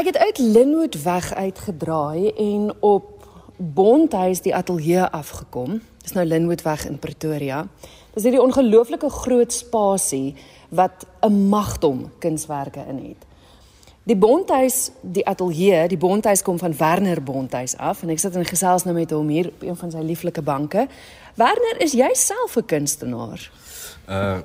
[0.00, 5.82] Ek het uit Linwood weg uitgedraai en op Bondhuis die ateljee afgekom.
[6.00, 7.66] Dis nou Linwood weg in Pretoria.
[8.14, 10.34] Dis hierdie ongelooflike groot spasie
[10.68, 13.26] wat 'n magdom kunswerke in het.
[14.02, 18.44] Die Bondhuis, die ateljee, die Bondhuis kom van Werner Bondhuis af en ek sit in
[18.44, 20.88] gesels nou met hom hier op een van sy lieflike banke.
[21.34, 23.50] Werner, is jy self 'n kunstenaar?
[24.08, 24.38] Uh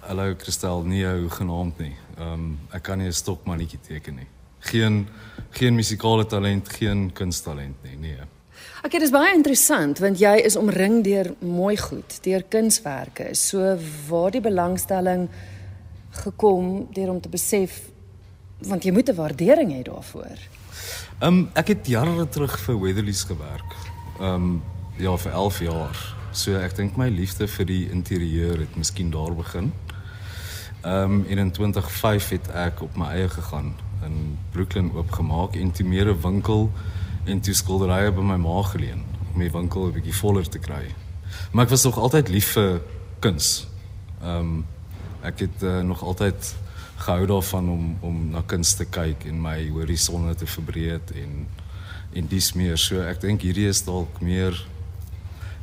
[0.00, 1.96] hallo Christel, nie hoe genaamd nie.
[2.18, 4.26] Ehm um, ek kan nie 'n stokmannetjie teken nie.
[4.60, 5.06] Geen
[5.50, 8.26] geen musikale talent, geen kunsttalent nie, nee.
[8.84, 13.30] Ek dit is baie interessant want jy is omring deur mooi goed, deur kunswerke.
[13.36, 13.74] So
[14.08, 15.28] waar die belangstelling
[16.24, 17.80] gekom deur om te besef
[18.66, 20.38] want jy moet 'n waardering hê daarvoor.
[21.20, 23.76] Ehm um, ek het jare terug vir Weatherly's gewerk.
[24.20, 24.62] Ehm um,
[24.96, 26.16] ja, vir 11 jaar.
[26.32, 29.72] So ek dink my liefde vir die interieur het miskien daar begin.
[30.82, 35.86] Ehm um, in 2005 het ek op my eie gegaan in Brooklyn oopgemaak en toe
[35.86, 36.70] meer 'n winkel
[37.24, 39.02] en toe skilderye by my ma geleen
[39.34, 40.94] om die winkel 'n bietjie voller te kry.
[41.52, 42.80] Maar ek was nog altyd lief vir
[43.18, 43.66] kuns.
[44.22, 44.66] Ehm um,
[45.22, 46.54] ek het uh, nog altyd
[46.96, 51.46] gehou daarvan om om na kuns te kyk en my horisonne te verbreek en
[52.12, 54.66] en dis meer so ek dink hierdie is dalk meer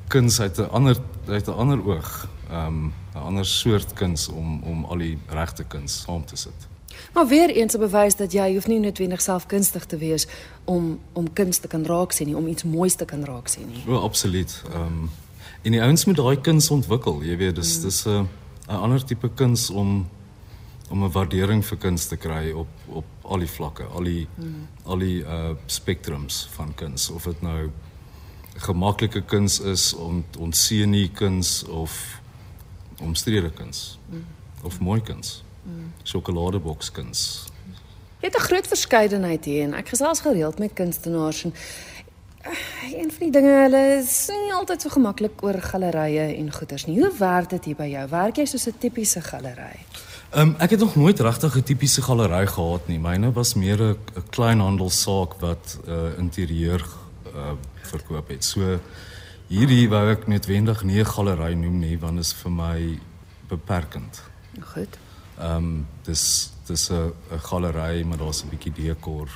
[0.08, 4.64] kuns uit 'n ander uit 'n ander oog, ehm um, 'n ander soort kuns om
[4.64, 6.77] om al die regte kuns saam te sit.
[7.14, 10.28] Maar weer eens 'n bewys dat jy hoef nie noodwendig self kunstig te wees
[10.66, 13.68] om om kuns te kan raak sien nie, om iets moois te kan raak sien
[13.68, 13.84] nie.
[13.88, 14.64] O, absoluut.
[14.74, 15.10] Ehm um,
[15.62, 17.84] en die ouens moet daai kuns ontwikkel, jy weet, dis mm.
[17.84, 18.28] dis 'n
[18.68, 20.08] 'n ander tipe kuns om
[20.90, 24.68] om 'n waardering vir kuns te kry op op al die vlakke, al die mm.
[24.84, 27.70] al die uh spektrums van kuns of dit nou
[28.58, 32.22] gemaklike kuns is om onseën nie kuns of
[33.02, 34.26] omstrede kuns mm.
[34.64, 35.44] of mooi kuns.
[35.68, 35.92] Mm.
[36.08, 37.22] Sjokoladeboks kuns.
[38.22, 43.12] Jy het 'n groot verskeidenheid hier en ek gesels gereeld met kunstenaars en uh, een
[43.12, 47.00] van die dinge hulle is nie altyd so gemaklik oor gallerye en goeders nie.
[47.00, 48.08] Hoe werk dit hier by jou?
[48.10, 49.80] Werk jy soos 'n tipiese galery?
[50.30, 53.00] Ehm um, ek het nog nooit regtig 'n tipiese galery gehad nie.
[53.00, 53.98] Myne was meer 'n
[54.30, 56.86] kleinhandelsaak wat uh, interieur
[57.36, 57.52] uh,
[57.82, 58.44] verkoop het.
[58.44, 58.80] So
[59.48, 63.00] hierdie wou ek netwendig nie 'n galery noem nie want dit is vir my
[63.48, 64.22] beperkend.
[64.74, 64.98] Goed.
[65.38, 69.30] Ehm um, dis dis 'n 'n galery maar daar's 'n bietjie dekor.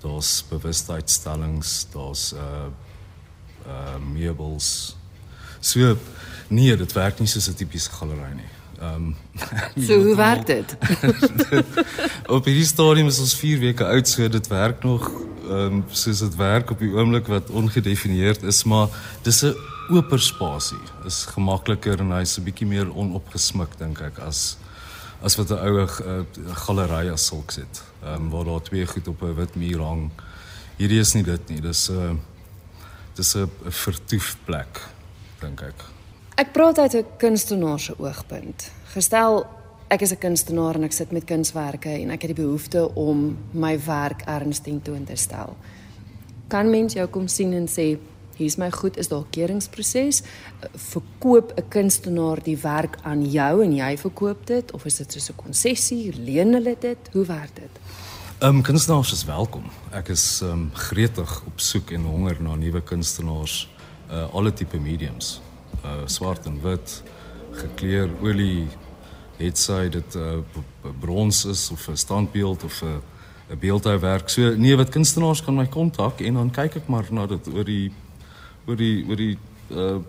[0.00, 2.68] Daar's bewustheidstellings, daar's uh
[3.66, 4.96] uh meubels.
[5.60, 5.96] So
[6.48, 8.50] nee, dit werk nie soos 'n tipiese galery nie.
[8.80, 9.16] Ehm um,
[9.86, 10.76] So hoe werk dit?
[12.36, 15.10] op hierdie stadium is ons 4 weke oud, so dit werk nog
[15.48, 18.88] ehm um, soos dit werk op die oomblik wat ongedefinieerd is, maar
[19.22, 19.54] dis 'n
[19.90, 20.82] oop spasie.
[21.06, 24.56] Is gemakliker en hy's 'n bietjie meer onopgesmik dink ek as
[25.22, 25.86] as wat 'n ou uh,
[26.66, 27.82] galery as sulk sit.
[28.02, 30.10] Ehm um, waar daar twee goed op 'n wit muur hang.
[30.76, 31.60] Hierdie is nie dit nie.
[31.60, 32.14] Dis 'n uh,
[33.14, 34.80] dis 'n vertoefplek
[35.40, 35.84] dink ek.
[36.34, 38.70] Ek praat uit 'n kunstenaar se oogpunt.
[38.84, 39.46] Gestel
[39.88, 43.38] ek is 'n kunstenaar en ek sit met kunswerke en ek het die behoefte om
[43.52, 45.56] my werk ernstig ten te stel.
[46.48, 47.98] Kan mens jou kom sien en sê
[48.36, 50.22] hier's my goed, is daar 'n keuringsproses?
[50.74, 55.30] Verkoop 'n kunstenaar die werk aan jou en jy verkoop dit of is dit soos
[55.30, 56.12] 'n konsessie?
[56.16, 56.98] Leen hulle dit?
[57.12, 57.80] Hoe werk dit?
[58.38, 59.64] Ehm um, kunstenaars is welkom.
[59.90, 63.68] Ek is ehm um, gretig op soek en honger na nuwe kunstenaars,
[64.10, 65.40] uh alle tipe mediums
[65.84, 67.02] uh swart en wit
[67.52, 68.68] gekleur olie
[69.36, 70.40] het sy dit uh
[71.00, 73.00] brons is of 'n standbeeld of 'n
[73.52, 74.28] 'n beeldhouwerk.
[74.28, 77.64] So nee, wat kunstenaars kan my kontak en dan kyk ek maar na dit oor
[77.64, 77.92] die
[78.66, 79.38] oor die oor die
[79.70, 80.00] uh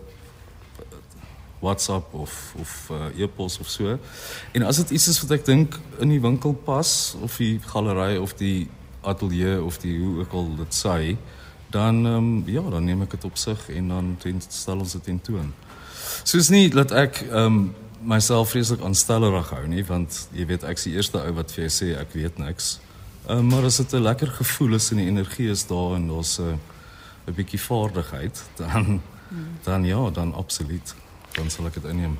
[1.64, 3.98] WhatsApp of of uh, e-pos of so.
[4.52, 8.18] En as dit iets is wat ek dink in die winkel pas of die galery
[8.20, 8.68] of die
[9.00, 11.14] ateljee of die hoe ook al dit sê,
[11.72, 14.12] dan ehm um, ja, dan neem ek dit op sig en dan
[14.48, 15.52] stel ons dit in toon.
[16.22, 17.64] Soos nie dat ek ehm um,
[18.04, 21.72] myself vreeslik aanstellerig hou nie, want jy weet ek's die eerste ou wat vir jou
[21.72, 22.76] sê ek weet niks.
[23.24, 26.08] Ehm um, maar as dit 'n lekker gevoel is en die energie is daar en
[26.12, 26.60] daar's 'n
[27.26, 29.00] 'n bietjie vaardigheid, dan
[29.64, 30.94] dan ja, dan absoluut.
[31.32, 32.18] Dan sal ek dit inneem.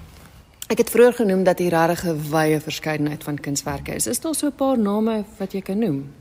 [0.67, 4.07] Ek het vroeër genoem dat hier regtig 'n wye verskeidenheid van kunswerke is.
[4.07, 6.13] Is daar so 'n paar name wat jy kan noem?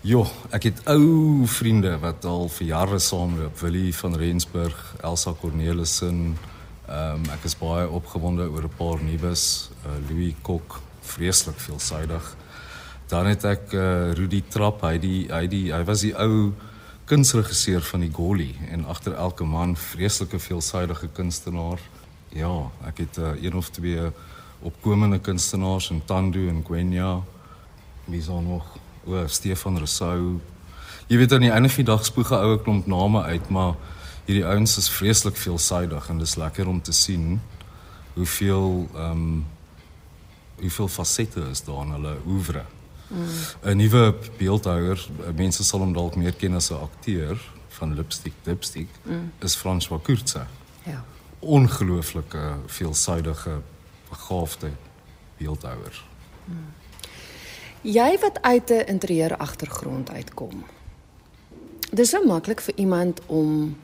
[0.00, 3.60] Jo, ek het ou vriende wat al vir jare saamloop.
[3.60, 6.36] Willie van Rensburg, Elsa Cornelissen,
[6.86, 9.70] Ehm um, ek is baie opgewonde oor 'n paar nuus.
[9.82, 12.36] Uh, Louis Kok, vreeslik veelsidig.
[13.08, 16.52] Dan het ek uh, Rudy Trap, hy die hy die hy was die ou
[17.06, 21.78] kunsregisseur van die Goli en agter elke man vreeslike veelsidige kunstenaar.
[22.34, 24.10] Ja, ek het uh, een of twee
[24.66, 27.20] opkomende kunstenaars in Tando en Gwenya.
[28.04, 28.76] Wie is nog?
[29.06, 30.40] O, Stefan Rousseau.
[31.06, 33.74] Jy weet aan die einde van die dag spoeg 'n oue klomp name uit, maar
[34.24, 37.40] hierdie ouens is vreeslik veelsidig en dis lekker om te sien
[38.14, 39.44] hoeveel ehm um,
[40.56, 42.64] hoeveel fasette is daar in hulle oeuvre.
[43.08, 43.76] 'n mm.
[43.76, 47.38] Nuwe beeldhouer, mense sal hom dalk meer ken as 'n akteur
[47.68, 49.32] van Lipstick Dipstick, mm.
[49.38, 50.46] is François Courtse.
[50.84, 51.04] Ja.
[51.38, 53.60] Ongelooflike veelsidige
[54.08, 54.70] begaafde
[55.38, 56.04] beeldhouer.
[56.44, 56.72] Mm.
[57.80, 60.64] Jy wat uit 'n interieur agtergrond uitkom.
[61.92, 63.76] Dis so maklik vir iemand om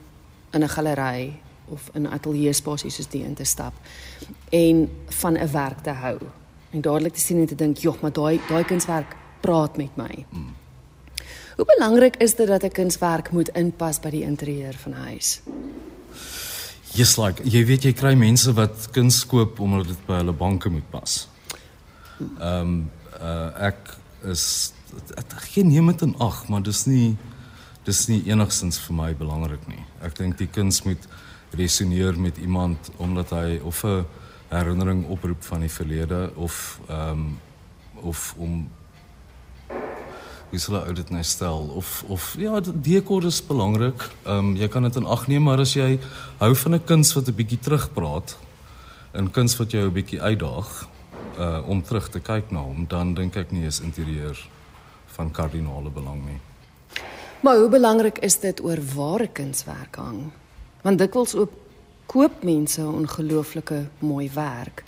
[0.50, 3.72] in 'n galery of in 'n ateljee spasie soos die in te stap
[4.50, 6.18] en van 'n werk te hou.
[6.72, 10.26] En dadelik te sien en te dink, "Jog, maar daai daai kunswerk praat met my."
[10.30, 10.54] Mm.
[11.56, 15.40] Hoe belangrik is dit dat 'n kunswerk moet inpas by die interieur van 'n huis?
[16.92, 20.68] Yes, like jy weet jy kry mense wat kuns koop omdat dit by hulle banke
[20.68, 21.28] moet pas.
[22.20, 22.90] Ehm um,
[23.20, 23.96] uh, ek
[24.28, 24.72] is
[25.16, 27.16] ek geen neem dit in ag, maar dis nie
[27.84, 29.84] dis nie enigstens vir my belangrik nie.
[30.04, 31.08] Ek dink die kuns moet
[31.56, 34.04] resoneer met iemand omdat hy of 'n
[34.52, 37.40] herinnering oproep van die verlede of ehm um,
[38.02, 38.68] of om
[40.50, 44.08] wie sal ou dit nou stel of of ja dekor is belangrik.
[44.22, 45.98] Ehm um, jy kan dit in ag neem maar as jy
[46.38, 48.36] hou van 'n kuns wat 'n bietjie terugpraat
[49.12, 50.88] en kuns wat jou 'n bietjie uitdaag
[51.38, 54.36] uh om terug te kyk na hom dan dink ek nie is interieur
[55.06, 56.40] van kardinale belang nie.
[57.40, 60.30] Maar hoe belangrik is dit oor ware kunswerk hang?
[60.82, 61.52] Want dikwels ook
[62.06, 64.84] koop mense ongelooflike mooi werk.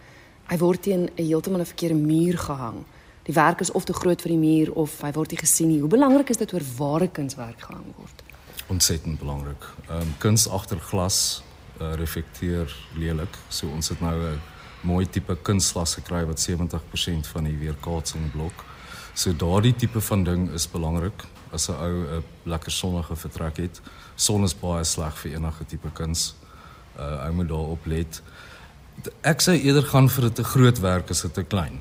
[0.47, 2.85] Hy word teen 'n heeltemal 'n verkeerde muur gehang.
[3.23, 5.81] Die werk is of te groot vir die muur of hy word nie gesien nie.
[5.81, 8.23] Hoe belangrik is dit oor ware kunswerk gehang word?
[8.69, 9.65] Ontsettend belangrik.
[9.89, 11.43] Ehm um, kuns agter glas
[11.81, 13.39] uh, reflekteer lelik.
[13.49, 14.41] So ons het nou 'n
[14.81, 18.65] mooi tipe kunsglas gekry wat 70% van die weerkaatsing blok.
[19.15, 23.81] So daardie tipe van ding is belangrik as 'n ou 'n lekker sonnige vertrek het.
[24.15, 26.35] Son is baie sleg vir enige tipe kuns.
[26.99, 28.23] Uh ou moet daarop let.
[29.21, 31.81] Ek sê eerder gaan vir 'n te groot werk as 'n te klein.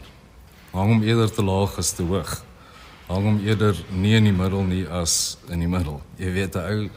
[0.72, 2.44] Hang hom eerder te laag as te hoog.
[3.08, 6.02] Hang hom eerder nie in die middel nie as in die middel.
[6.18, 6.90] Jy weet 'n ou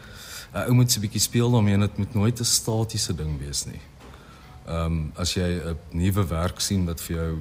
[0.55, 3.67] 'n ou moet se bietjie speel daarmee en dit moet nooit 'n statiese ding wees
[3.67, 3.81] nie.
[4.67, 7.39] Ehm um, as jy 'n nuwe werk sien wat vir jou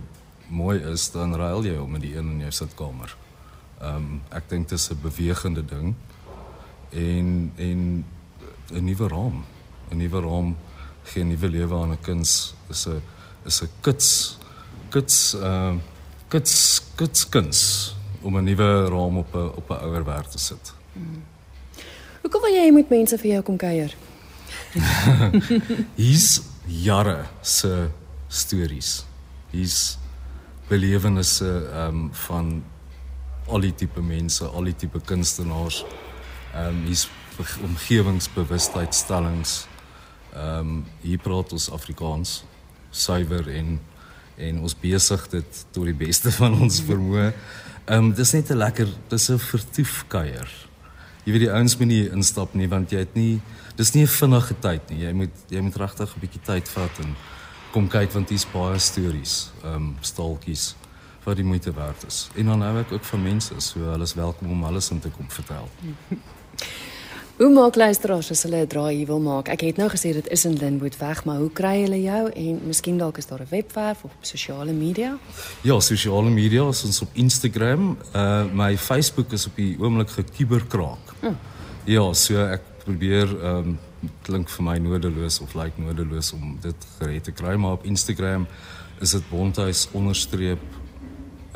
[0.48, 3.16] mooi is, dan ruil jy hom in die een in jou sitkamer.
[3.82, 5.96] Ehm um, ek dink dit is 'n bewegende ding
[6.92, 8.06] en en
[8.72, 9.46] 'n nuwe raam.
[9.92, 10.58] 'n Nuwe raam
[11.04, 12.54] gee 'n nuwe lewe aan 'n kuns.
[12.70, 13.02] Is 'n
[13.46, 14.38] is 'n kits
[14.90, 15.82] kits ehm uh,
[16.28, 20.74] kits kits kuns om 'n nuwe raam op 'n op 'n ouer werk te sit.
[20.94, 21.24] Hmm.
[22.22, 23.96] Hoe kom jy met mense vir jou kom kuier?
[25.96, 27.90] Hier's jare se
[28.28, 29.06] stories.
[29.52, 29.98] Hier's
[30.68, 32.64] belewennisse ehm um, van
[33.48, 35.86] al die tipe mense, al die tipe kunstenaars.
[36.54, 37.10] Ehm um, hier's
[37.64, 39.68] omgewingsbewustheidstellings.
[40.36, 42.44] Ehm um, hier praat ons Afrikaans
[42.92, 43.80] suiwer en
[44.36, 47.30] en ons besig dit tot die beste van ons vermoë.
[47.86, 50.50] Ehm um, dis net 'n lekker, dis 'n vertoefkuier.
[51.24, 53.42] Jy weet die ouens moet nie instap nie want jy het nie
[53.76, 55.00] dis nie 'n vinnige tyd nie.
[55.06, 57.16] Jy moet jy moet regtig 'n bietjie tyd vat en
[57.72, 60.76] kom kyk want hier's baie stories, ehm um, staaltjies
[61.24, 62.30] wat die moeite werd is.
[62.36, 65.10] En dan hou ek ook van mense, so hulle is welkom om alles in te
[65.10, 65.70] kom vertel.
[67.36, 69.50] hoe maak luisteraars as hulle 'n draai hier wil maak?
[69.50, 72.62] Ek het nou gesê dit is in Linwood weg, maar hoe kry hulle jou en
[72.66, 75.18] miskien dalk is daar 'n webwerf of sosiale media?
[75.62, 77.98] Ja, sosiale media is ons op Instagram.
[78.16, 81.14] Uh my Facebook is op die oomblik gekuberkraak.
[81.20, 81.34] Hm.
[81.84, 83.80] Ja, so ek probeer ehm um,
[84.22, 87.84] klink vir my nodeloos of lyk like nodeloos om dit gereed te kry, maar op
[87.84, 88.48] Instagram
[89.02, 90.60] is dit bonthuis onderstreep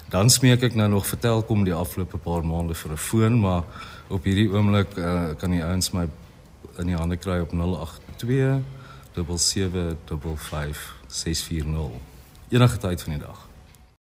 [0.08, 3.62] Dan smeek ek nou nog vertel kom die afgelope paar maande vir 'n foon, maar
[4.08, 6.08] op hierdie oomblik uh, kan die ouens my
[6.80, 8.62] in die hande kry op 082
[9.12, 12.00] 7755 640
[12.48, 13.48] enige tyd van die dag.